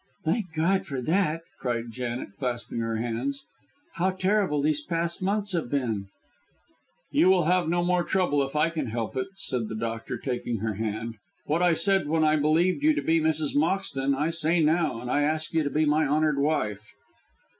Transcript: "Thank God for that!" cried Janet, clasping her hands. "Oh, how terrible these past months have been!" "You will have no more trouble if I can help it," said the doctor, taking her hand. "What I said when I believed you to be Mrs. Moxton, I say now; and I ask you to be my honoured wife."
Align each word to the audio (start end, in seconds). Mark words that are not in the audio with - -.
"Thank 0.25 0.51
God 0.55 0.83
for 0.87 0.99
that!" 0.99 1.41
cried 1.59 1.91
Janet, 1.91 2.29
clasping 2.39 2.79
her 2.79 2.95
hands. 2.95 3.43
"Oh, 3.43 3.65
how 4.05 4.09
terrible 4.09 4.59
these 4.59 4.81
past 4.81 5.21
months 5.21 5.51
have 5.53 5.69
been!" 5.69 6.07
"You 7.11 7.27
will 7.29 7.43
have 7.43 7.69
no 7.69 7.83
more 7.83 8.03
trouble 8.03 8.41
if 8.41 8.55
I 8.55 8.71
can 8.71 8.87
help 8.87 9.15
it," 9.15 9.27
said 9.33 9.69
the 9.69 9.75
doctor, 9.75 10.17
taking 10.17 10.57
her 10.57 10.73
hand. 10.73 11.17
"What 11.45 11.61
I 11.61 11.73
said 11.73 12.07
when 12.07 12.23
I 12.23 12.35
believed 12.35 12.81
you 12.81 12.95
to 12.95 13.01
be 13.03 13.19
Mrs. 13.21 13.55
Moxton, 13.55 14.15
I 14.15 14.31
say 14.31 14.59
now; 14.59 14.99
and 15.01 15.11
I 15.11 15.21
ask 15.21 15.53
you 15.53 15.61
to 15.61 15.69
be 15.69 15.85
my 15.85 16.07
honoured 16.07 16.39
wife." 16.39 16.89